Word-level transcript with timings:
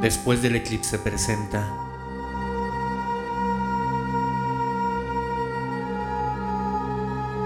Después 0.00 0.42
del 0.42 0.54
eclipse 0.54 0.96
presenta 0.96 1.66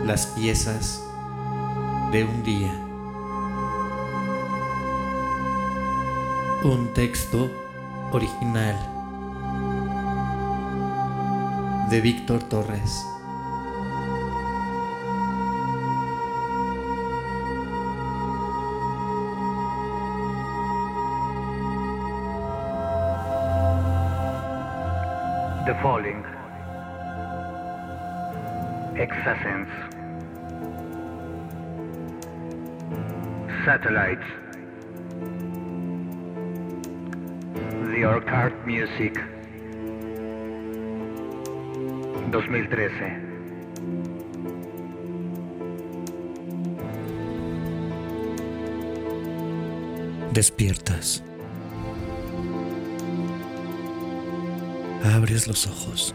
las 0.05 0.27
piezas 0.27 1.03
de 2.11 2.25
un 2.25 2.43
día. 2.43 2.73
Un 6.65 6.93
texto 6.93 7.51
original 8.13 8.77
de 11.89 12.01
Víctor 12.03 12.43
Torres. 12.43 13.12
The 25.65 25.75
Falling. 25.81 26.25
Exacence. 28.97 29.71
Satellites. 33.65 34.27
The 37.95 38.05
Orchard 38.05 38.67
Music. 38.67 39.15
2013. 42.33 43.29
Despiertas. 50.33 51.23
Abres 55.05 55.49
los 55.49 55.67
ojos. 55.67 56.15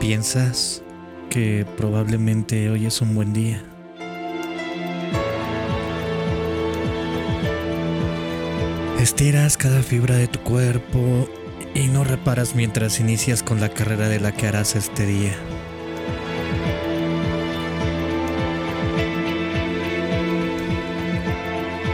Piensas 0.00 0.82
que 1.30 1.64
probablemente 1.78 2.68
hoy 2.68 2.84
es 2.84 3.00
un 3.00 3.14
buen 3.14 3.32
día. 3.32 3.64
Estiras 9.00 9.56
cada 9.56 9.82
fibra 9.82 10.16
de 10.16 10.28
tu 10.28 10.40
cuerpo 10.40 11.26
y 11.74 11.88
no 11.88 12.04
reparas 12.04 12.54
mientras 12.54 13.00
inicias 13.00 13.42
con 13.42 13.60
la 13.60 13.70
carrera 13.70 14.08
de 14.08 14.20
la 14.20 14.32
que 14.32 14.46
harás 14.46 14.76
este 14.76 15.06
día. 15.06 15.34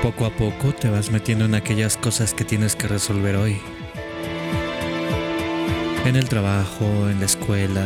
Poco 0.09 0.25
a 0.25 0.31
poco 0.31 0.73
te 0.73 0.89
vas 0.89 1.11
metiendo 1.11 1.45
en 1.45 1.55
aquellas 1.55 1.99
cosas 1.99 2.33
que 2.33 2.43
tienes 2.43 2.75
que 2.75 2.89
resolver 2.89 3.37
hoy. 3.37 3.61
En 6.07 6.17
el 6.17 6.31
trabajo, 6.31 7.11
en 7.11 7.21
la 7.21 7.27
escuela, 7.27 7.85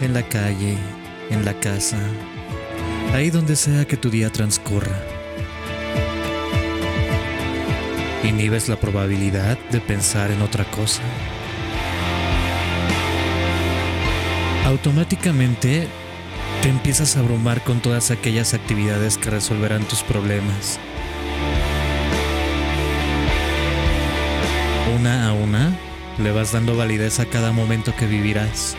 en 0.00 0.12
la 0.12 0.24
calle, 0.24 0.76
en 1.30 1.44
la 1.44 1.54
casa, 1.54 2.00
ahí 3.14 3.30
donde 3.30 3.54
sea 3.54 3.84
que 3.84 3.96
tu 3.96 4.10
día 4.10 4.30
transcurra. 4.30 5.00
Inhibes 8.24 8.68
la 8.68 8.74
probabilidad 8.74 9.56
de 9.70 9.80
pensar 9.80 10.32
en 10.32 10.42
otra 10.42 10.64
cosa. 10.72 11.02
Automáticamente 14.66 15.86
te 16.62 16.68
empiezas 16.68 17.16
a 17.16 17.20
abrumar 17.20 17.62
con 17.62 17.78
todas 17.78 18.10
aquellas 18.10 18.54
actividades 18.54 19.18
que 19.18 19.30
resolverán 19.30 19.84
tus 19.84 20.02
problemas. 20.02 20.80
Una 24.94 25.28
a 25.28 25.32
una 25.32 25.72
le 26.18 26.32
vas 26.32 26.52
dando 26.52 26.76
validez 26.76 27.20
a 27.20 27.26
cada 27.26 27.52
momento 27.52 27.94
que 27.96 28.06
vivirás 28.06 28.76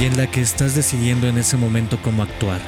y 0.00 0.04
en 0.04 0.16
la 0.16 0.30
que 0.30 0.40
estás 0.40 0.74
decidiendo 0.74 1.26
en 1.26 1.38
ese 1.38 1.56
momento 1.56 1.98
cómo 2.02 2.22
actuar. 2.22 2.60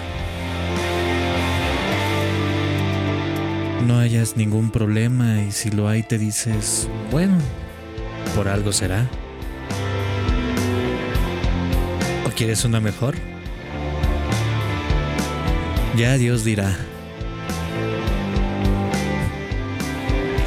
No 3.86 3.98
hayas 3.98 4.36
ningún 4.36 4.70
problema 4.70 5.42
y 5.42 5.52
si 5.52 5.70
lo 5.70 5.88
hay 5.88 6.02
te 6.02 6.18
dices, 6.18 6.88
bueno, 7.10 7.36
por 8.34 8.48
algo 8.48 8.72
será. 8.72 9.06
¿O 12.26 12.30
quieres 12.30 12.64
una 12.64 12.80
mejor? 12.80 13.14
Ya 15.96 16.16
Dios 16.16 16.44
dirá. 16.44 16.76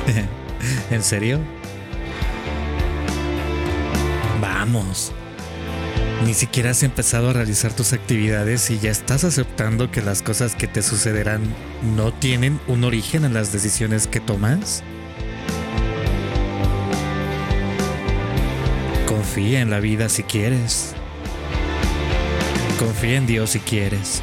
¿En 0.94 1.02
serio? 1.02 1.40
Vamos. 4.40 5.12
Ni 6.24 6.36
siquiera 6.36 6.70
has 6.70 6.84
empezado 6.84 7.32
a 7.32 7.34
realizar 7.34 7.74
tus 7.74 7.94
actividades 7.94 8.70
y 8.70 8.78
ya 8.78 8.92
estás 8.92 9.24
aceptando 9.24 9.90
que 9.90 10.04
las 10.04 10.22
cosas 10.22 10.54
que 10.54 10.68
te 10.68 10.84
sucederán 10.84 11.42
no 11.96 12.14
tienen 12.14 12.60
un 12.68 12.84
origen 12.84 13.26
en 13.26 13.34
las 13.34 13.52
decisiones 13.52 14.06
que 14.06 14.20
tomas. 14.20 14.84
Confía 19.08 19.62
en 19.62 19.72
la 19.72 19.80
vida 19.80 20.10
si 20.10 20.22
quieres. 20.22 20.94
Confía 22.78 23.18
en 23.18 23.26
Dios 23.26 23.50
si 23.50 23.60
quieres. 23.60 24.22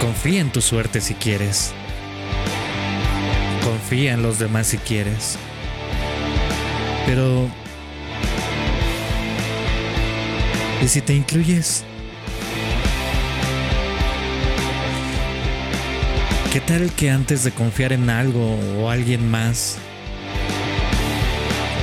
Confía 0.00 0.40
en 0.40 0.50
tu 0.50 0.62
suerte 0.62 1.02
si 1.02 1.12
quieres. 1.12 1.74
Confía 3.74 4.12
en 4.12 4.22
los 4.22 4.38
demás 4.38 4.68
si 4.68 4.78
quieres. 4.78 5.36
Pero... 7.06 7.48
¿Y 10.80 10.86
si 10.86 11.00
te 11.00 11.12
incluyes? 11.12 11.82
¿Qué 16.52 16.60
tal 16.60 16.88
que 16.92 17.10
antes 17.10 17.42
de 17.42 17.50
confiar 17.50 17.92
en 17.92 18.10
algo 18.10 18.56
o 18.78 18.90
alguien 18.90 19.28
más, 19.28 19.78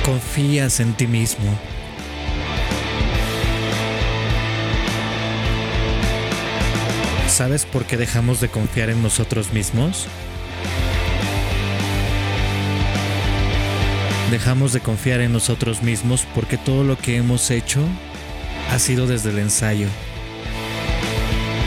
confías 0.02 0.80
en 0.80 0.94
ti 0.94 1.06
mismo? 1.06 1.58
¿Sabes 7.28 7.66
por 7.66 7.84
qué 7.84 7.98
dejamos 7.98 8.40
de 8.40 8.48
confiar 8.48 8.88
en 8.88 9.02
nosotros 9.02 9.52
mismos? 9.52 10.08
Dejamos 14.32 14.72
de 14.72 14.80
confiar 14.80 15.20
en 15.20 15.30
nosotros 15.30 15.82
mismos 15.82 16.26
porque 16.34 16.56
todo 16.56 16.84
lo 16.84 16.96
que 16.96 17.18
hemos 17.18 17.50
hecho 17.50 17.86
ha 18.70 18.78
sido 18.78 19.06
desde 19.06 19.28
el 19.28 19.38
ensayo, 19.38 19.88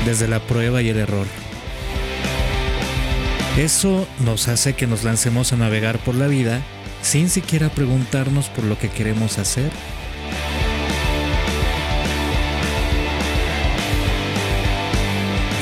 desde 0.04 0.28
la 0.28 0.40
prueba 0.40 0.82
y 0.82 0.90
el 0.90 0.98
error. 0.98 1.28
Eso 3.56 4.08
nos 4.22 4.48
hace 4.48 4.74
que 4.74 4.88
nos 4.88 5.04
lancemos 5.04 5.54
a 5.54 5.58
navegar 5.58 6.00
por 6.00 6.16
la 6.16 6.26
vida 6.26 6.60
sin 7.04 7.30
siquiera 7.30 7.70
preguntarnos 7.70 8.50
por 8.50 8.64
lo 8.64 8.80
que 8.80 8.90
queremos 8.90 9.38
hacer. 9.38 9.72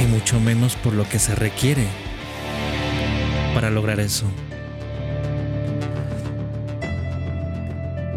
Y 0.02 0.06
mucho 0.06 0.40
menos 0.40 0.78
por 0.78 0.94
lo 0.94 1.04
que 1.10 1.20
se 1.20 1.36
requiere 1.36 1.86
para 3.54 3.70
lograr 3.70 4.00
eso. 4.00 4.32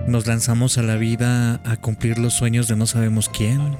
Nos 0.06 0.26
lanzamos 0.26 0.78
a 0.78 0.82
la 0.82 0.94
vida 0.96 1.60
a 1.64 1.76
cumplir 1.76 2.18
los 2.18 2.34
sueños 2.34 2.68
de 2.68 2.76
no 2.76 2.86
sabemos 2.86 3.28
quién, 3.28 3.76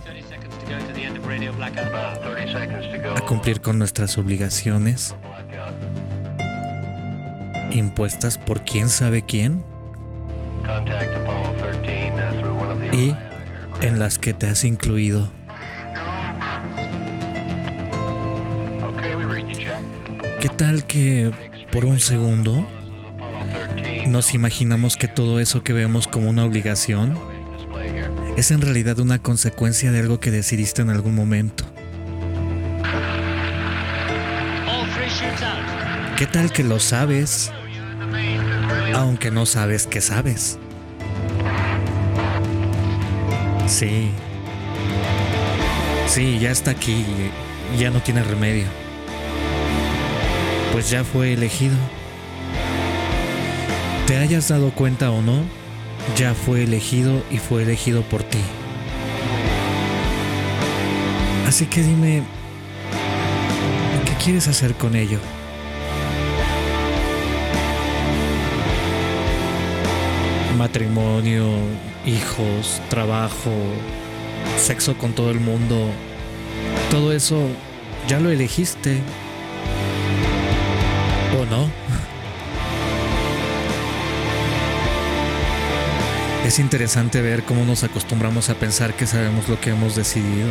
a 3.14 3.20
cumplir 3.20 3.60
con 3.60 3.78
nuestras 3.78 4.18
obligaciones 4.18 5.14
impuestas 7.70 8.38
por 8.38 8.64
quién 8.64 8.88
sabe 8.88 9.22
quién 9.22 9.64
y 12.92 13.14
en 13.82 13.98
las 13.98 14.18
que 14.18 14.34
te 14.34 14.48
has 14.48 14.64
incluido. 14.64 15.30
¿Qué 20.40 20.48
tal 20.48 20.84
que 20.86 21.30
por 21.70 21.84
un 21.84 22.00
segundo 22.00 22.66
nos 24.06 24.34
imaginamos 24.34 24.96
que 24.96 25.08
todo 25.08 25.40
eso 25.40 25.62
que 25.62 25.72
vemos 25.72 26.06
como 26.06 26.28
una 26.30 26.44
obligación 26.44 27.18
es 28.36 28.50
en 28.50 28.60
realidad 28.60 28.98
una 28.98 29.18
consecuencia 29.18 29.90
de 29.92 30.00
algo 30.00 30.20
que 30.20 30.30
decidiste 30.30 30.82
en 30.82 30.90
algún 30.90 31.14
momento? 31.14 31.64
¿Qué 36.16 36.26
tal 36.26 36.52
que 36.52 36.64
lo 36.64 36.80
sabes, 36.80 37.50
aunque 38.94 39.30
no 39.30 39.44
sabes 39.46 39.86
que 39.86 40.00
sabes? 40.00 40.58
Sí. 43.66 44.10
Sí, 46.06 46.38
ya 46.38 46.50
está 46.50 46.70
aquí, 46.70 47.04
ya 47.78 47.90
no 47.90 48.00
tiene 48.00 48.22
remedio. 48.22 48.66
pues 50.72 50.90
ya 50.90 51.04
fue 51.04 51.32
elegido. 51.32 51.74
Te 54.06 54.18
hayas 54.18 54.48
dado 54.48 54.70
cuenta 54.70 55.10
o 55.10 55.20
no, 55.20 55.42
ya 56.16 56.32
fue 56.34 56.62
elegido 56.62 57.24
y 57.28 57.38
fue 57.38 57.64
elegido 57.64 58.02
por 58.02 58.22
ti. 58.22 58.38
Así 61.46 61.66
que 61.66 61.82
dime, 61.82 62.22
¿qué 64.04 64.24
quieres 64.24 64.46
hacer 64.46 64.74
con 64.74 64.94
ello? 64.94 65.18
Matrimonio, 70.56 71.48
hijos, 72.06 72.80
trabajo, 72.88 73.50
sexo 74.56 74.96
con 74.96 75.14
todo 75.14 75.32
el 75.32 75.40
mundo, 75.40 75.90
todo 76.90 77.12
eso 77.12 77.48
ya 78.06 78.20
lo 78.20 78.30
elegiste. 78.30 79.00
¿O 81.40 81.44
no? 81.46 81.85
Es 86.46 86.60
interesante 86.60 87.22
ver 87.22 87.42
cómo 87.42 87.64
nos 87.64 87.82
acostumbramos 87.82 88.50
a 88.50 88.54
pensar 88.54 88.94
que 88.94 89.08
sabemos 89.08 89.48
lo 89.48 89.60
que 89.60 89.70
hemos 89.70 89.96
decidido 89.96 90.46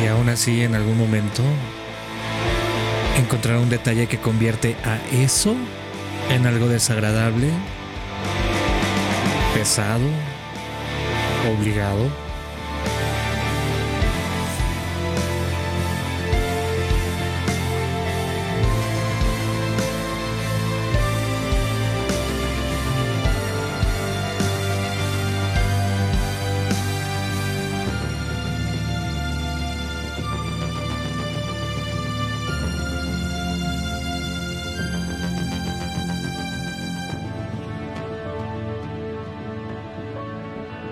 y 0.00 0.06
aún 0.06 0.28
así 0.28 0.62
en 0.62 0.76
algún 0.76 0.96
momento 0.96 1.42
encontrar 3.18 3.56
un 3.58 3.68
detalle 3.68 4.06
que 4.06 4.18
convierte 4.18 4.76
a 4.84 4.98
eso 5.10 5.56
en 6.30 6.46
algo 6.46 6.68
desagradable, 6.68 7.48
pesado, 9.56 10.06
obligado. 11.58 12.25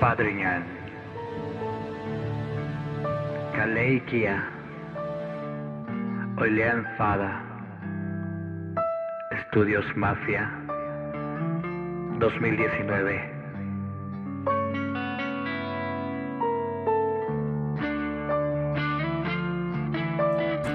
Padriñan. 0.05 0.62
Kaleikia. 3.56 4.45
Olean 6.37 6.85
Fada. 6.99 7.43
Estudios 9.31 9.87
Mafia. 9.97 10.53
2019. 12.19 13.33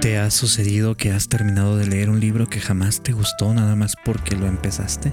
¿Te 0.01 0.17
ha 0.17 0.31
sucedido 0.31 0.97
que 0.97 1.11
has 1.11 1.29
terminado 1.29 1.77
de 1.77 1.85
leer 1.85 2.09
un 2.09 2.19
libro 2.19 2.47
que 2.47 2.59
jamás 2.59 3.03
te 3.03 3.11
gustó 3.11 3.53
nada 3.53 3.75
más 3.75 3.95
porque 4.03 4.35
lo 4.35 4.47
empezaste? 4.47 5.11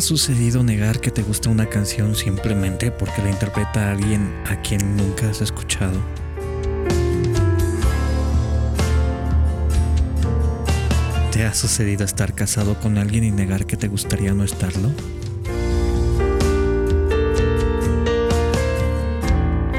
¿Te 0.00 0.04
ha 0.04 0.08
sucedido 0.16 0.62
negar 0.62 0.98
que 0.98 1.10
te 1.10 1.20
gusta 1.20 1.50
una 1.50 1.66
canción 1.66 2.16
simplemente 2.16 2.90
porque 2.90 3.20
la 3.20 3.28
interpreta 3.28 3.90
alguien 3.90 4.32
a 4.46 4.62
quien 4.62 4.96
nunca 4.96 5.28
has 5.28 5.42
escuchado? 5.42 6.00
¿Te 11.30 11.44
ha 11.44 11.52
sucedido 11.52 12.06
estar 12.06 12.34
casado 12.34 12.80
con 12.80 12.96
alguien 12.96 13.24
y 13.24 13.30
negar 13.30 13.66
que 13.66 13.76
te 13.76 13.88
gustaría 13.88 14.32
no 14.32 14.42
estarlo? 14.42 14.90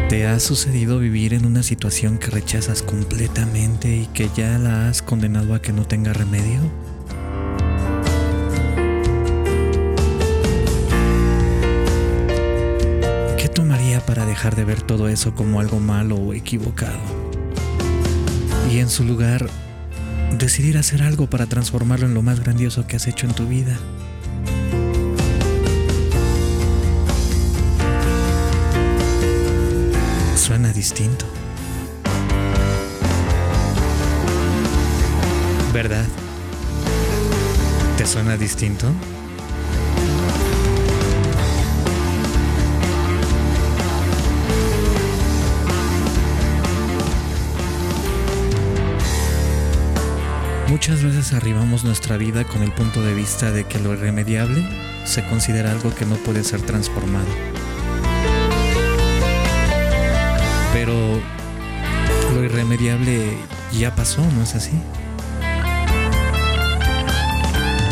¿Te 0.07 0.27
ha 0.27 0.39
sucedido 0.39 1.00
vivir 1.00 1.33
en 1.33 1.47
una 1.47 1.63
situación 1.63 2.19
que 2.19 2.27
rechazas 2.27 2.83
completamente 2.83 3.95
y 3.95 4.06
que 4.06 4.29
ya 4.38 4.59
la 4.59 4.88
has 4.88 5.01
condenado 5.01 5.56
a 5.56 5.63
que 5.63 5.73
no 5.73 5.88
tenga 5.88 6.13
remedio? 6.13 6.91
Para 14.01 14.25
dejar 14.25 14.56
de 14.56 14.65
ver 14.65 14.81
todo 14.81 15.07
eso 15.07 15.33
como 15.36 15.59
algo 15.59 15.80
malo 15.80 16.15
o 16.15 16.33
equivocado? 16.33 17.00
Y 18.71 18.80
en 18.80 18.89
su 18.89 19.03
lugar, 19.03 19.50
decidir 20.38 20.77
hacer 20.77 21.03
algo 21.03 21.27
para 21.27 21.45
transformarlo 21.45 22.06
en 22.06 22.13
lo 22.13 22.21
más 22.21 22.39
grandioso 22.39 22.88
que 22.88 22.95
has 22.95 23.07
hecho 23.07 23.25
en 23.27 23.33
tu 23.33 23.48
vida. 23.48 23.77
Suena 30.36 30.74
distinto. 30.74 31.25
¿Verdad? 35.74 36.06
¿Te 37.97 38.06
suena 38.06 38.36
distinto? 38.36 38.88
Muchas 50.71 51.03
veces 51.03 51.33
arribamos 51.33 51.83
nuestra 51.83 52.15
vida 52.15 52.45
con 52.45 52.63
el 52.63 52.71
punto 52.71 53.03
de 53.03 53.13
vista 53.13 53.51
de 53.51 53.65
que 53.65 53.77
lo 53.77 53.91
irremediable 53.91 54.65
se 55.03 55.21
considera 55.25 55.69
algo 55.69 55.94
que 55.94 56.06
no 56.06 56.15
puede 56.15 56.45
ser 56.45 56.62
transformado. 56.62 57.27
Pero 60.71 60.94
lo 62.33 62.44
irremediable 62.45 63.35
ya 63.77 63.94
pasó, 63.94 64.21
¿no 64.31 64.44
es 64.44 64.56
así? 64.56 64.71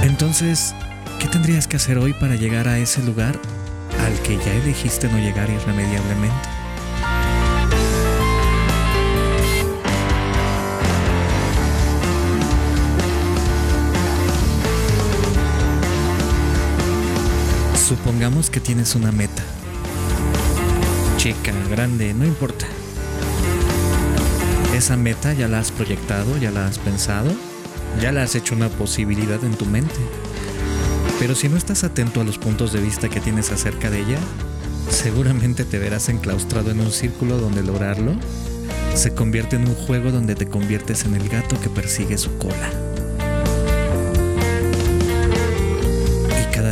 Entonces, 0.04 0.74
¿qué 1.20 1.28
tendrías 1.28 1.68
que 1.68 1.76
hacer 1.76 1.98
hoy 1.98 2.14
para 2.14 2.36
llegar 2.36 2.70
a 2.70 2.80
ese 2.80 3.04
lugar 3.04 3.38
al 4.06 4.14
que 4.22 4.38
ya 4.38 4.54
elegiste 4.54 5.10
no 5.10 5.18
llegar 5.18 5.50
irremediablemente? 5.50 6.59
Supongamos 17.90 18.52
que 18.52 18.60
tienes 18.60 18.94
una 18.94 19.12
meta. 19.12 19.42
Chica, 21.18 21.52
grande, 21.72 22.14
no 22.14 22.24
importa. 22.24 22.68
Esa 24.76 24.96
meta 24.96 25.34
ya 25.34 25.48
la 25.48 25.58
has 25.58 25.72
proyectado, 25.72 26.38
ya 26.38 26.52
la 26.52 26.68
has 26.68 26.78
pensado, 26.78 27.32
ya 28.00 28.12
la 28.12 28.22
has 28.22 28.36
hecho 28.36 28.54
una 28.54 28.70
posibilidad 28.70 29.44
en 29.44 29.56
tu 29.56 29.66
mente. 29.66 29.96
Pero 31.18 31.34
si 31.34 31.50
no 31.50 31.58
estás 31.58 31.84
atento 31.84 32.22
a 32.22 32.24
los 32.24 32.38
puntos 32.38 32.74
de 32.74 32.80
vista 32.80 33.10
que 33.10 33.22
tienes 33.22 33.52
acerca 33.52 33.90
de 33.90 34.02
ella, 34.02 34.20
seguramente 34.92 35.66
te 35.66 35.80
verás 35.80 36.10
enclaustrado 36.10 36.70
en 36.70 36.82
un 36.82 36.92
círculo 36.92 37.40
donde 37.40 37.64
lograrlo 37.64 38.14
se 38.94 39.16
convierte 39.16 39.56
en 39.56 39.68
un 39.68 39.74
juego 39.74 40.12
donde 40.12 40.36
te 40.36 40.48
conviertes 40.48 41.06
en 41.06 41.16
el 41.16 41.28
gato 41.28 41.60
que 41.60 41.70
persigue 41.70 42.20
su 42.20 42.38
cola. 42.38 42.89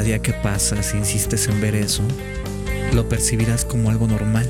Día 0.07 0.19
que 0.19 0.31
pasa, 0.31 0.81
si 0.83 0.95
insistes 0.95 1.49
en 1.49 1.59
ver 1.59 1.75
eso, 1.75 2.01
lo 2.93 3.09
percibirás 3.09 3.65
como 3.65 3.89
algo 3.89 4.07
normal, 4.07 4.49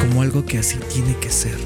como 0.00 0.22
algo 0.22 0.46
que 0.46 0.56
así 0.56 0.78
tiene 0.90 1.14
que 1.18 1.28
ser. 1.28 1.58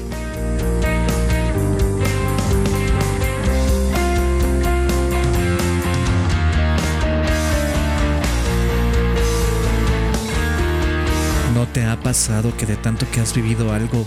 ¿No 11.55 11.69
te 11.69 11.85
ha 11.85 11.97
pasado 12.01 12.57
que 12.57 12.65
de 12.65 12.75
tanto 12.75 13.09
que 13.13 13.21
has 13.21 13.33
vivido 13.33 13.71
algo, 13.71 14.05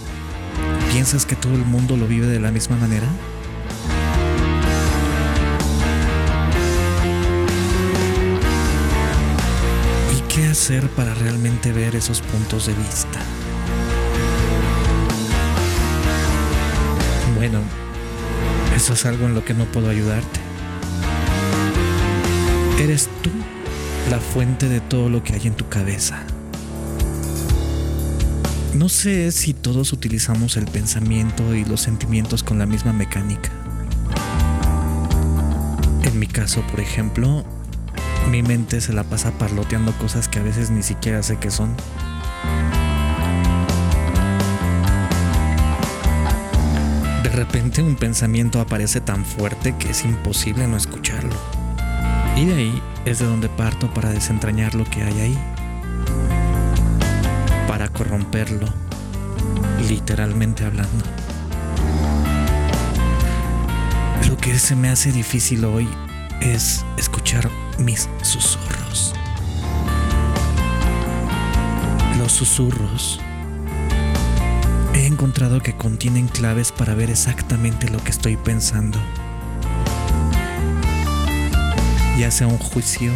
piensas 0.92 1.24
que 1.24 1.34
todo 1.34 1.54
el 1.54 1.64
mundo 1.64 1.96
lo 1.96 2.06
vive 2.06 2.26
de 2.26 2.40
la 2.40 2.50
misma 2.50 2.76
manera? 2.76 3.08
Hacer 10.52 10.86
para 10.90 11.14
realmente 11.14 11.72
ver 11.72 11.96
esos 11.96 12.20
puntos 12.20 12.66
de 12.66 12.74
vista? 12.74 13.18
Bueno, 17.36 17.60
eso 18.76 18.92
es 18.92 19.06
algo 19.06 19.26
en 19.26 19.34
lo 19.34 19.44
que 19.44 19.54
no 19.54 19.64
puedo 19.64 19.88
ayudarte. 19.88 20.40
Eres 22.78 23.08
tú 23.22 23.30
la 24.10 24.18
fuente 24.18 24.68
de 24.68 24.80
todo 24.80 25.08
lo 25.08 25.24
que 25.24 25.32
hay 25.34 25.46
en 25.46 25.54
tu 25.54 25.68
cabeza. 25.68 26.22
No 28.74 28.90
sé 28.90 29.32
si 29.32 29.54
todos 29.54 29.92
utilizamos 29.94 30.58
el 30.58 30.66
pensamiento 30.66 31.54
y 31.54 31.64
los 31.64 31.80
sentimientos 31.80 32.42
con 32.42 32.58
la 32.58 32.66
misma 32.66 32.92
mecánica. 32.92 33.50
En 36.04 36.18
mi 36.18 36.26
caso, 36.26 36.62
por 36.70 36.80
ejemplo, 36.80 37.44
mi 38.30 38.42
mente 38.42 38.80
se 38.80 38.92
la 38.92 39.04
pasa 39.04 39.32
parloteando 39.32 39.92
cosas 39.98 40.28
que 40.28 40.38
a 40.38 40.42
veces 40.42 40.70
ni 40.70 40.82
siquiera 40.82 41.22
sé 41.22 41.36
qué 41.38 41.50
son. 41.50 41.74
De 47.22 47.28
repente 47.28 47.82
un 47.82 47.96
pensamiento 47.96 48.60
aparece 48.60 49.00
tan 49.00 49.24
fuerte 49.24 49.74
que 49.76 49.90
es 49.90 50.04
imposible 50.04 50.66
no 50.66 50.76
escucharlo. 50.76 51.34
Y 52.36 52.46
de 52.46 52.54
ahí 52.54 52.82
es 53.04 53.18
de 53.18 53.26
donde 53.26 53.48
parto 53.48 53.92
para 53.92 54.10
desentrañar 54.10 54.74
lo 54.74 54.84
que 54.84 55.02
hay 55.02 55.20
ahí. 55.20 55.38
Para 57.68 57.88
corromperlo, 57.88 58.66
literalmente 59.88 60.64
hablando. 60.64 61.04
Lo 64.28 64.36
que 64.36 64.58
se 64.58 64.76
me 64.76 64.88
hace 64.88 65.12
difícil 65.12 65.64
hoy 65.64 65.88
es 66.42 66.84
escuchar 66.96 67.48
mis 67.78 68.08
susurros. 68.22 69.14
Los 72.18 72.32
susurros 72.32 73.20
he 74.94 75.06
encontrado 75.06 75.60
que 75.60 75.76
contienen 75.76 76.26
claves 76.26 76.72
para 76.72 76.94
ver 76.94 77.10
exactamente 77.10 77.88
lo 77.88 78.02
que 78.02 78.10
estoy 78.10 78.36
pensando. 78.36 78.98
Ya 82.18 82.30
sea 82.30 82.48
un 82.48 82.58
juicio 82.58 83.12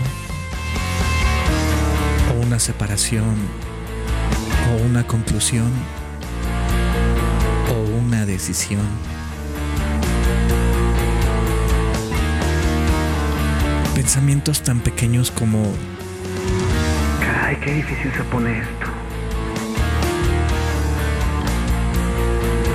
o 2.30 2.46
una 2.46 2.58
separación 2.58 3.36
o 4.70 4.84
una 4.84 5.06
conclusión 5.06 5.70
o 7.70 7.98
una 7.98 8.24
decisión. 8.24 9.15
Pensamientos 14.16 14.62
tan 14.62 14.80
pequeños 14.80 15.30
como 15.30 15.62
Caray, 17.20 17.56
qué 17.56 17.74
difícil 17.74 18.10
se 18.12 18.24
pone 18.24 18.60
esto. 18.60 18.86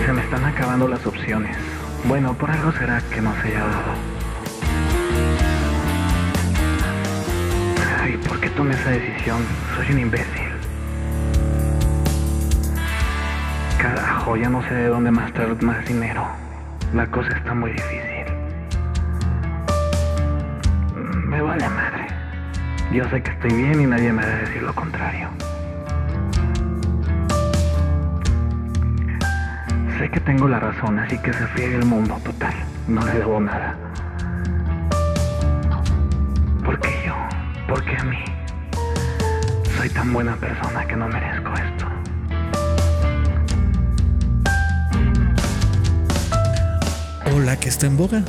Se 0.05 0.13
me 0.13 0.21
están 0.21 0.45
acabando 0.45 0.87
las 0.87 1.03
opciones. 1.03 1.57
Bueno, 2.03 2.35
por 2.35 2.51
algo 2.51 2.71
será 2.73 3.01
que 3.09 3.23
no 3.23 3.33
se 3.41 3.47
haya 3.47 3.59
dado. 3.61 3.91
Ay, 8.03 8.17
¿por 8.17 8.39
qué 8.39 8.49
tomé 8.51 8.75
esa 8.75 8.91
decisión? 8.91 9.43
Soy 9.75 9.93
un 9.93 9.99
imbécil. 9.99 10.51
Carajo, 13.79 14.37
ya 14.37 14.47
no 14.47 14.61
sé 14.61 14.75
de 14.75 14.87
dónde 14.89 15.09
más 15.09 15.33
traer 15.33 15.59
más 15.63 15.83
dinero. 15.87 16.23
La 16.93 17.07
cosa 17.07 17.35
está 17.35 17.55
muy 17.55 17.71
difícil. 17.71 18.10
Vale 21.41 21.69
madre. 21.69 22.07
Yo 22.91 23.09
sé 23.09 23.21
que 23.21 23.31
estoy 23.31 23.51
bien 23.51 23.81
y 23.81 23.85
nadie 23.85 24.13
me 24.13 24.23
debe 24.25 24.41
decir 24.41 24.61
lo 24.61 24.73
contrario. 24.75 25.29
Sé 29.97 30.09
que 30.09 30.19
tengo 30.19 30.47
la 30.47 30.59
razón, 30.59 30.99
así 30.99 31.17
que 31.17 31.33
se 31.33 31.47
friegue 31.47 31.77
el 31.77 31.85
mundo 31.85 32.19
total. 32.23 32.53
No 32.87 33.03
le 33.05 33.13
debo 33.13 33.39
nada. 33.39 33.75
¿Por 36.63 36.79
qué 36.79 37.03
yo? 37.07 37.15
¿Por 37.67 37.83
qué 37.85 37.97
a 37.97 38.03
mí? 38.03 38.23
Soy 39.77 39.89
tan 39.89 40.13
buena 40.13 40.35
persona 40.35 40.85
que 40.85 40.95
no 40.95 41.07
merezco 41.07 41.53
esto. 41.53 41.87
o 47.33 47.39
la 47.39 47.57
que 47.57 47.69
está 47.69 47.87
en 47.87 47.97
boga. 47.97 48.23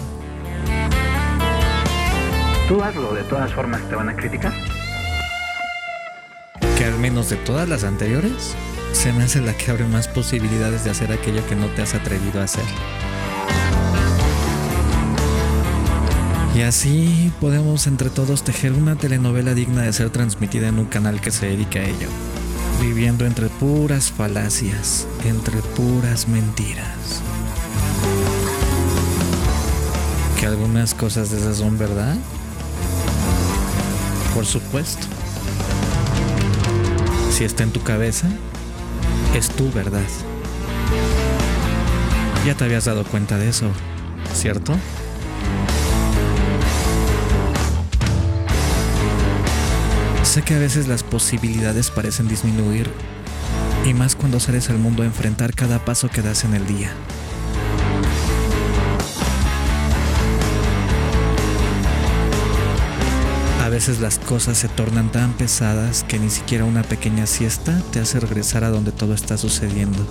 Tú 2.73 2.81
de 3.14 3.23
todas 3.25 3.52
formas 3.52 3.87
te 3.87 3.95
van 3.95 4.09
a 4.09 4.17
criticar. 4.17 4.50
que 6.79 6.87
al 6.87 6.99
menos 6.99 7.29
de 7.29 7.37
todas 7.37 7.69
las 7.69 7.85
anteriores, 7.85 8.55
se 8.93 9.12
me 9.12 9.25
hace 9.25 9.43
la 9.43 9.55
que 9.55 9.71
abre 9.71 9.85
más 9.85 10.09
posibilidades 10.09 10.83
de 10.83 10.91
hacer 10.91 11.12
aquello 11.12 11.47
que 11.47 11.55
no 11.55 11.67
te 11.67 11.83
has 11.83 11.95
atrevido 11.95 12.41
a 12.41 12.45
hacer. 12.45 12.64
Y 16.57 16.62
así 16.62 17.31
podemos 17.43 17.87
entre 17.87 18.09
todos 18.09 18.43
tejer 18.43 18.73
una 18.73 18.97
telenovela 18.97 19.52
digna 19.52 19.83
de 19.83 19.93
ser 19.93 20.09
transmitida 20.09 20.69
en 20.69 20.79
un 20.79 20.87
canal 20.87 21.21
que 21.21 21.31
se 21.31 21.49
dedica 21.49 21.81
a 21.81 21.85
ello, 21.85 22.09
viviendo 22.81 23.26
entre 23.26 23.49
puras 23.49 24.11
falacias, 24.11 25.07
entre 25.26 25.59
puras 25.76 26.26
mentiras. 26.26 27.21
Que 30.41 30.47
algunas 30.47 30.95
cosas 30.95 31.31
de 31.31 31.37
esas 31.37 31.59
son 31.59 31.76
verdad, 31.76 32.17
por 34.35 34.47
supuesto. 34.47 35.07
Si 37.31 37.45
está 37.45 37.62
en 37.62 37.71
tu 37.71 37.83
cabeza, 37.83 38.29
es 39.35 39.49
tu 39.49 39.71
verdad. 39.73 40.01
Ya 42.47 42.55
te 42.55 42.65
habías 42.65 42.87
dado 42.87 43.05
cuenta 43.05 43.39
de 43.39 43.49
eso, 43.49 43.71
¿cierto? 44.35 44.75
Sé 50.25 50.43
que 50.43 50.55
a 50.55 50.59
veces 50.59 50.89
las 50.89 51.03
posibilidades 51.03 51.91
parecen 51.91 52.27
disminuir, 52.27 52.91
y 53.85 53.95
más 53.95 54.17
cuando 54.17 54.41
sales 54.41 54.71
al 54.71 54.79
mundo 54.79 55.03
a 55.03 55.07
enfrentar 55.07 55.55
cada 55.55 55.85
paso 55.85 56.09
que 56.09 56.23
das 56.23 56.45
en 56.45 56.55
el 56.55 56.67
día. 56.67 56.91
Veces 63.73 64.00
las 64.00 64.19
cosas 64.19 64.59
se 64.59 64.69
tornan 64.69 65.11
tan 65.11 65.33
pesadas 65.33 66.05
que 66.05 66.19
ni 66.19 66.29
siquiera 66.29 66.67
una 66.67 66.83
pequeña 66.83 67.26
siesta 67.26 67.81
te 67.91 68.00
hace 68.00 68.21
regresar 68.21 68.64
a 68.64 68.69
donde 68.69 68.93
todo 68.93 69.14
está 69.14 69.38
sucediendo. 69.38 70.07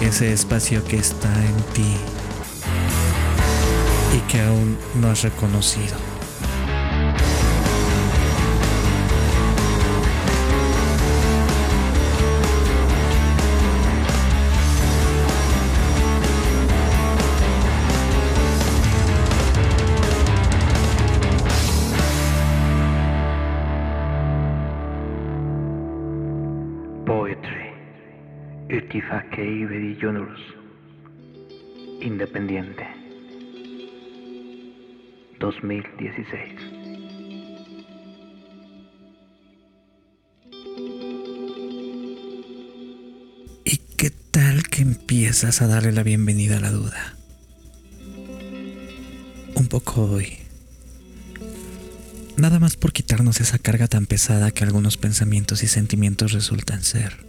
Ese 0.00 0.32
espacio 0.32 0.84
que 0.84 0.96
está 0.96 1.34
en 1.44 1.56
ti 1.74 1.96
y 4.16 4.20
que 4.30 4.40
aún 4.40 4.78
no 5.00 5.10
has 5.10 5.22
reconocido. 5.22 6.09
Independiente. 32.30 32.86
2016. 35.40 36.60
¿Y 43.64 43.76
qué 43.96 44.10
tal 44.30 44.68
que 44.68 44.82
empiezas 44.82 45.60
a 45.60 45.66
darle 45.66 45.90
la 45.90 46.04
bienvenida 46.04 46.58
a 46.58 46.60
la 46.60 46.70
duda? 46.70 47.16
Un 49.56 49.66
poco 49.68 50.02
hoy. 50.02 50.38
Nada 52.36 52.60
más 52.60 52.76
por 52.76 52.92
quitarnos 52.92 53.40
esa 53.40 53.58
carga 53.58 53.88
tan 53.88 54.06
pesada 54.06 54.52
que 54.52 54.62
algunos 54.62 54.96
pensamientos 54.96 55.64
y 55.64 55.66
sentimientos 55.66 56.30
resultan 56.30 56.84
ser. 56.84 57.26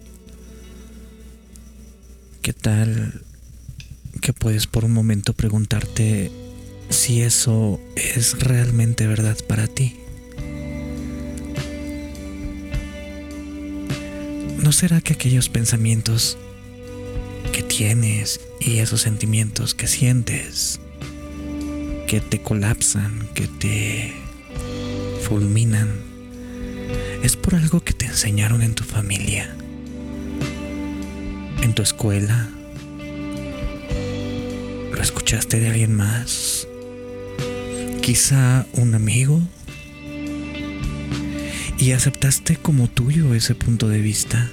¿Qué 2.43 2.53
tal 2.53 3.23
que 4.21 4.33
puedes 4.33 4.67
por 4.67 4.85
un 4.85 4.93
momento 4.93 5.33
preguntarte 5.33 6.31
si 6.89 7.21
eso 7.21 7.79
es 7.95 8.39
realmente 8.39 9.07
verdad 9.07 9.37
para 9.47 9.67
ti? 9.67 9.97
¿No 14.63 14.71
será 14.71 15.01
que 15.01 15.13
aquellos 15.13 15.49
pensamientos 15.49 16.37
que 17.51 17.63
tienes 17.63 18.39
y 18.59 18.77
esos 18.77 19.01
sentimientos 19.01 19.73
que 19.73 19.87
sientes, 19.87 20.79
que 22.07 22.21
te 22.21 22.41
colapsan, 22.41 23.27
que 23.33 23.47
te 23.47 24.13
fulminan, 25.27 25.89
es 27.23 27.35
por 27.35 27.55
algo 27.55 27.81
que 27.81 27.93
te 27.93 28.05
enseñaron 28.05 28.61
en 28.61 28.75
tu 28.75 28.83
familia, 28.83 29.55
en 31.63 31.73
tu 31.73 31.81
escuela? 31.81 32.60
lo 35.01 35.05
escuchaste 35.05 35.59
de 35.59 35.67
alguien 35.67 35.95
más, 35.95 36.67
quizá 38.03 38.67
un 38.73 38.93
amigo, 38.93 39.41
y 41.79 41.93
aceptaste 41.93 42.57
como 42.57 42.87
tuyo 42.87 43.33
ese 43.33 43.55
punto 43.55 43.89
de 43.89 43.99
vista. 43.99 44.51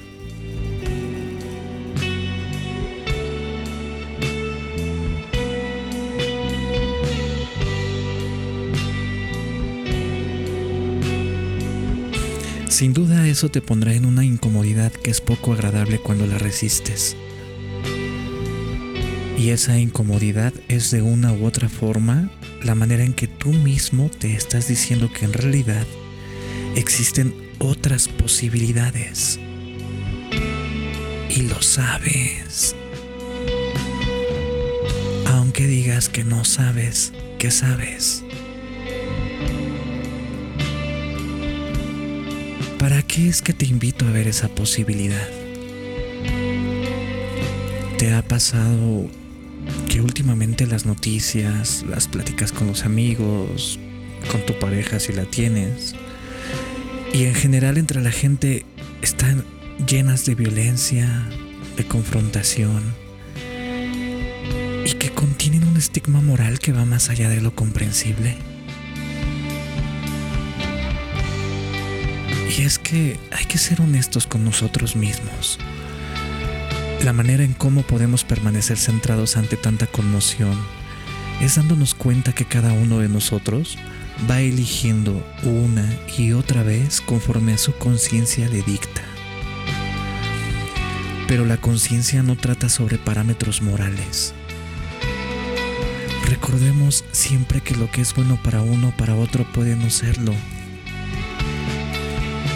Sin 12.70 12.94
duda 12.94 13.28
eso 13.28 13.50
te 13.50 13.60
pondrá 13.60 13.92
en 13.92 14.06
una 14.06 14.24
incomodidad 14.24 14.92
que 14.92 15.10
es 15.10 15.20
poco 15.20 15.52
agradable 15.52 15.98
cuando 15.98 16.26
la 16.26 16.38
resistes. 16.38 17.18
Y 19.38 19.50
esa 19.50 19.78
incomodidad 19.78 20.52
es 20.66 20.90
de 20.90 21.00
una 21.00 21.32
u 21.32 21.46
otra 21.46 21.68
forma 21.68 22.28
la 22.64 22.74
manera 22.74 23.04
en 23.04 23.14
que 23.14 23.28
tú 23.28 23.52
mismo 23.52 24.10
te 24.10 24.34
estás 24.34 24.66
diciendo 24.66 25.12
que 25.12 25.26
en 25.26 25.32
realidad 25.32 25.86
existen 26.74 27.32
otras 27.60 28.08
posibilidades. 28.08 29.38
Y 31.30 31.42
lo 31.42 31.62
sabes. 31.62 32.74
Aunque 35.26 35.68
digas 35.68 36.08
que 36.08 36.24
no 36.24 36.44
sabes, 36.44 37.12
que 37.38 37.52
sabes. 37.52 38.24
¿Para 42.80 43.02
qué 43.02 43.28
es 43.28 43.40
que 43.40 43.52
te 43.52 43.66
invito 43.66 44.04
a 44.04 44.10
ver 44.10 44.26
esa 44.26 44.48
posibilidad? 44.48 45.28
¿Te 47.98 48.12
ha 48.12 48.22
pasado 48.22 49.08
que 49.88 50.00
últimamente 50.00 50.66
las 50.66 50.86
noticias, 50.86 51.84
las 51.88 52.08
pláticas 52.08 52.52
con 52.52 52.66
los 52.66 52.84
amigos, 52.84 53.78
con 54.30 54.44
tu 54.46 54.58
pareja 54.58 55.00
si 55.00 55.12
la 55.12 55.24
tienes, 55.24 55.94
y 57.12 57.24
en 57.24 57.34
general 57.34 57.78
entre 57.78 58.00
la 58.00 58.10
gente 58.10 58.64
están 59.02 59.44
llenas 59.86 60.26
de 60.26 60.34
violencia, 60.34 61.28
de 61.76 61.86
confrontación, 61.86 62.82
y 64.84 64.92
que 64.92 65.10
contienen 65.10 65.64
un 65.64 65.76
estigma 65.76 66.20
moral 66.20 66.58
que 66.58 66.72
va 66.72 66.84
más 66.84 67.10
allá 67.10 67.28
de 67.28 67.40
lo 67.40 67.54
comprensible? 67.54 68.36
Y 72.56 72.62
es 72.62 72.78
que 72.78 73.18
hay 73.30 73.44
que 73.44 73.58
ser 73.58 73.80
honestos 73.80 74.26
con 74.26 74.44
nosotros 74.44 74.96
mismos. 74.96 75.58
La 77.04 77.12
manera 77.12 77.44
en 77.44 77.54
cómo 77.54 77.82
podemos 77.82 78.24
permanecer 78.24 78.76
centrados 78.76 79.36
ante 79.36 79.56
tanta 79.56 79.86
conmoción 79.86 80.58
es 81.40 81.54
dándonos 81.54 81.94
cuenta 81.94 82.34
que 82.34 82.44
cada 82.44 82.72
uno 82.72 82.98
de 82.98 83.08
nosotros 83.08 83.78
va 84.28 84.40
eligiendo 84.40 85.24
una 85.44 85.88
y 86.18 86.32
otra 86.32 86.64
vez 86.64 87.00
conforme 87.00 87.52
a 87.52 87.58
su 87.58 87.72
conciencia 87.74 88.48
le 88.48 88.62
dicta. 88.62 89.02
Pero 91.28 91.44
la 91.44 91.56
conciencia 91.58 92.24
no 92.24 92.36
trata 92.36 92.68
sobre 92.68 92.98
parámetros 92.98 93.62
morales. 93.62 94.34
Recordemos 96.28 97.04
siempre 97.12 97.60
que 97.60 97.76
lo 97.76 97.90
que 97.90 98.00
es 98.00 98.12
bueno 98.14 98.38
para 98.42 98.60
uno 98.60 98.92
para 98.98 99.14
otro 99.14 99.50
puede 99.52 99.76
no 99.76 99.88
serlo 99.88 100.34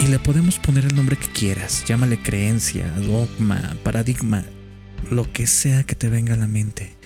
y 0.03 0.09
le 0.09 0.19
podemos 0.19 0.59
poner 0.59 0.85
el 0.85 0.97
nombre 0.97 1.17
que 1.17 1.29
quieras, 1.29 1.85
llámale 1.87 2.21
creencia, 2.21 2.91
dogma, 3.07 3.77
paradigma, 3.85 4.45
lo 5.11 5.33
que 5.33 5.47
sea 5.47 5.85
que 5.85 5.95
te 5.95 6.09
venga 6.09 6.35
a 6.35 6.37
la 6.37 6.49
mente. 6.49 6.97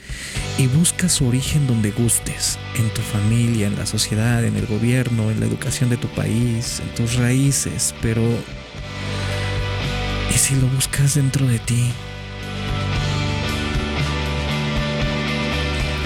Y 0.57 0.67
busca 0.67 1.11
su 1.11 1.27
origen 1.27 1.67
donde 1.67 1.91
gustes, 1.91 2.59
en 2.77 2.89
tu 2.95 3.03
familia, 3.03 3.67
en 3.67 3.77
la 3.77 3.85
sociedad, 3.85 4.43
en 4.45 4.57
el 4.57 4.67
gobierno, 4.67 5.31
en 5.31 5.41
la 5.41 5.47
educación 5.47 5.91
de 5.91 5.99
tu 5.99 6.09
país, 6.09 6.81
en 6.81 6.95
tus 6.95 7.17
raíces, 7.17 7.95
pero... 8.01 8.23
¿Y 10.35 10.39
si 10.39 10.55
lo 10.55 10.67
buscas 10.69 11.17
dentro 11.17 11.47
de 11.47 11.59
ti? 11.59 11.93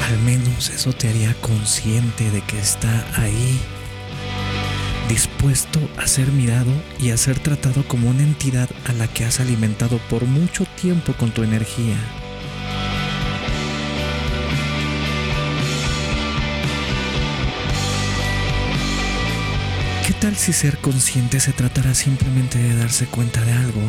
Al 0.09 0.19
menos 0.23 0.71
eso 0.71 0.93
te 0.93 1.09
haría 1.09 1.35
consciente 1.35 2.31
de 2.33 2.41
que 2.43 2.59
está 2.59 3.07
ahí 3.17 3.61
dispuesto 5.11 5.81
a 5.97 6.07
ser 6.07 6.29
mirado 6.29 6.71
y 7.01 7.11
a 7.11 7.17
ser 7.17 7.41
tratado 7.41 7.83
como 7.89 8.09
una 8.09 8.23
entidad 8.23 8.71
a 8.87 8.93
la 8.93 9.09
que 9.09 9.25
has 9.25 9.41
alimentado 9.41 9.99
por 10.09 10.25
mucho 10.25 10.65
tiempo 10.81 11.15
con 11.15 11.33
tu 11.33 11.43
energía. 11.43 11.97
¿Qué 20.07 20.13
tal 20.13 20.37
si 20.37 20.53
ser 20.53 20.79
consciente 20.79 21.41
se 21.41 21.53
tratara 21.53 21.93
simplemente 21.95 22.59
de 22.59 22.77
darse 22.77 23.07
cuenta 23.07 23.45
de 23.45 23.53
algo? 23.53 23.83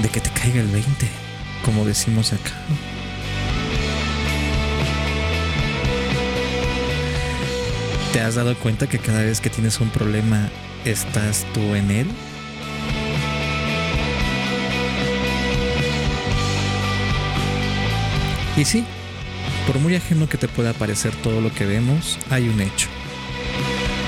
De 0.00 0.08
que 0.08 0.20
te 0.22 0.30
caiga 0.30 0.62
el 0.62 0.68
20, 0.68 1.06
como 1.62 1.84
decimos 1.84 2.32
acá. 2.32 2.52
¿Te 8.16 8.22
has 8.22 8.36
dado 8.36 8.56
cuenta 8.56 8.86
que 8.86 8.98
cada 8.98 9.20
vez 9.20 9.42
que 9.42 9.50
tienes 9.50 9.78
un 9.78 9.90
problema 9.90 10.48
estás 10.86 11.44
tú 11.52 11.74
en 11.74 11.90
él? 11.90 12.06
Y 18.56 18.64
sí, 18.64 18.86
por 19.66 19.78
muy 19.80 19.96
ajeno 19.96 20.30
que 20.30 20.38
te 20.38 20.48
pueda 20.48 20.72
parecer 20.72 21.14
todo 21.16 21.42
lo 21.42 21.52
que 21.52 21.66
vemos, 21.66 22.18
hay 22.30 22.48
un 22.48 22.58
hecho. 22.62 22.88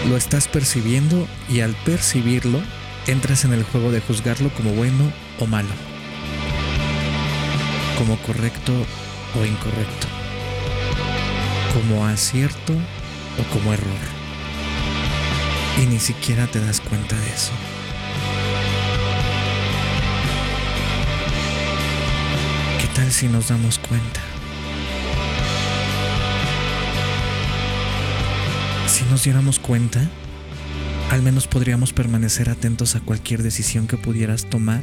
Lo 0.09 0.17
estás 0.17 0.49
percibiendo 0.49 1.29
y 1.51 1.61
al 1.61 1.75
percibirlo, 1.85 2.63
entras 3.07 3.45
en 3.45 3.53
el 3.53 3.63
juego 3.63 3.93
de 3.93 4.01
juzgarlo 4.01 4.49
como 4.55 4.71
bueno 4.71 5.13
o 5.39 5.45
malo, 5.45 5.69
como 7.99 8.17
correcto 8.23 8.73
o 9.39 9.45
incorrecto, 9.45 10.07
como 11.75 12.07
acierto 12.07 12.73
o 13.39 13.43
como 13.53 13.73
error. 13.73 14.19
Y 15.83 15.87
ni 15.87 15.99
siquiera 15.99 16.47
te 16.47 16.61
das 16.61 16.81
cuenta 16.81 17.17
de 17.17 17.29
eso. 17.29 17.53
¿Qué 22.81 22.89
tal 22.95 23.13
si 23.13 23.29
nos 23.29 23.49
damos 23.49 23.79
cuenta? 23.79 24.21
Si 28.89 29.05
nos 29.05 29.23
diéramos 29.23 29.61
cuenta, 29.61 30.01
al 31.11 31.23
menos 31.23 31.47
podríamos 31.47 31.93
permanecer 31.93 32.51
atentos 32.51 32.97
a 32.97 33.01
cualquier 33.01 33.43
decisión 33.43 33.87
que 33.87 33.97
pudieras 33.97 34.47
tomar 34.47 34.83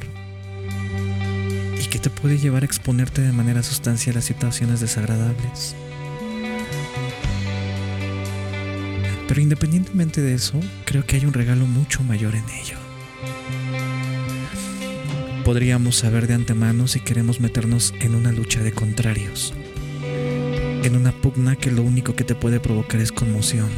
y 1.80 1.88
que 1.88 2.00
te 2.00 2.10
puede 2.10 2.38
llevar 2.38 2.64
a 2.64 2.66
exponerte 2.66 3.22
de 3.22 3.34
manera 3.34 3.62
sustancial 3.62 4.18
a 4.18 4.22
situaciones 4.22 4.80
desagradables. 4.80 5.76
Pero 9.28 9.42
independientemente 9.42 10.22
de 10.22 10.34
eso, 10.34 10.60
creo 10.86 11.06
que 11.06 11.16
hay 11.16 11.26
un 11.26 11.34
regalo 11.34 11.66
mucho 11.66 12.04
mayor 12.04 12.36
en 12.36 12.44
ello. 12.50 12.78
Podríamos 15.44 15.98
saber 15.98 16.28
de 16.28 16.34
antemano 16.34 16.88
si 16.88 17.00
queremos 17.00 17.40
meternos 17.40 17.94
en 18.00 18.16
una 18.16 18.32
lucha 18.32 18.62
de 18.64 18.72
contrarios, 18.72 19.54
en 20.84 20.96
una 20.96 21.12
pugna 21.12 21.56
que 21.56 21.72
lo 21.72 21.84
único 21.84 22.16
que 22.16 22.24
te 22.24 22.36
puede 22.36 22.60
provocar 22.60 23.00
es 23.00 23.12
conmoción. 23.12 23.70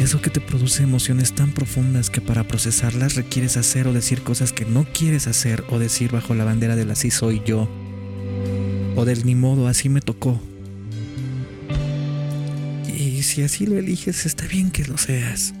Eso 0.00 0.22
que 0.22 0.30
te 0.30 0.40
produce 0.40 0.84
emociones 0.84 1.34
tan 1.34 1.50
profundas 1.50 2.08
que 2.08 2.20
para 2.20 2.44
procesarlas 2.44 3.16
requieres 3.16 3.56
hacer 3.56 3.88
o 3.88 3.92
decir 3.92 4.22
cosas 4.22 4.52
que 4.52 4.64
no 4.64 4.86
quieres 4.92 5.26
hacer 5.26 5.64
o 5.70 5.80
decir 5.80 6.12
bajo 6.12 6.34
la 6.34 6.44
bandera 6.44 6.76
del 6.76 6.92
así 6.92 7.10
soy 7.10 7.42
yo, 7.44 7.68
o 8.94 9.04
del 9.04 9.26
ni 9.26 9.34
modo 9.34 9.66
así 9.66 9.88
me 9.88 10.00
tocó 10.00 10.40
si 13.38 13.44
así 13.44 13.66
lo 13.66 13.78
eliges, 13.78 14.26
está 14.26 14.48
bien 14.48 14.72
que 14.72 14.84
lo 14.84 14.98
seas. 14.98 15.54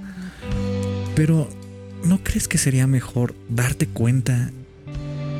Pero, 1.14 1.48
¿no 2.02 2.24
crees 2.24 2.48
que 2.48 2.58
sería 2.58 2.88
mejor 2.88 3.36
darte 3.48 3.86
cuenta 3.86 4.50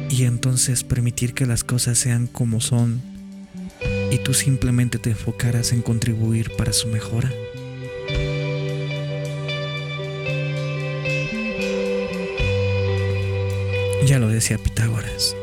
y 0.09 0.23
entonces 0.23 0.85
permitir 0.85 1.35
que 1.35 1.47
las 1.47 1.65
cosas 1.65 1.99
sean 1.99 2.29
como 2.29 2.61
son 2.61 3.03
y 4.13 4.19
tú 4.19 4.35
simplemente 4.35 5.01
te 5.01 5.11
enfocaras 5.11 5.73
en 5.73 5.83
contribuir 5.83 6.53
para 6.57 6.73
su 6.73 6.87
mejora? 6.87 7.29
Ya 14.07 14.21
lo 14.21 14.29
decía 14.29 14.59
Pitágoras. 14.59 15.35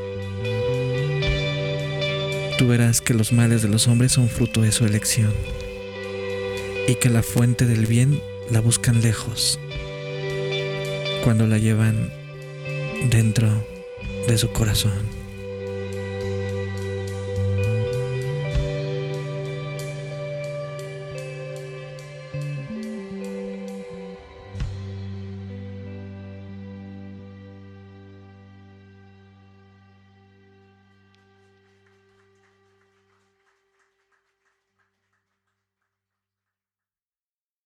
Tú 2.58 2.70
verás 2.70 3.02
que 3.02 3.14
los 3.14 3.34
males 3.34 3.64
de 3.64 3.68
los 3.68 3.90
hombres 3.90 4.14
son 4.14 4.30
fruto 4.30 4.62
de 4.62 4.72
su 4.72 4.86
elección 4.86 5.34
y 6.88 6.96
que 6.96 7.10
la 7.10 7.24
fuente 7.24 7.66
del 7.66 7.86
bien 7.86 8.22
la 8.50 8.62
buscan 8.62 9.02
lejos 9.02 9.60
cuando 11.24 11.48
la 11.48 11.58
llevan 11.58 12.12
dentro 13.10 13.48
de 14.28 14.38
su 14.38 14.52
corazón. 14.52 15.15